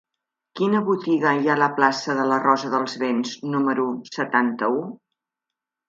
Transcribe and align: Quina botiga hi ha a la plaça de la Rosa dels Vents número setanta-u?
Quina 0.59 0.79
botiga 0.87 1.33
hi 1.41 1.51
ha 1.51 1.51
a 1.57 1.63
la 1.65 1.67
plaça 1.81 2.17
de 2.21 2.27
la 2.33 2.41
Rosa 2.47 2.73
dels 2.79 2.99
Vents 3.05 3.39
número 3.55 3.89
setanta-u? 4.21 4.85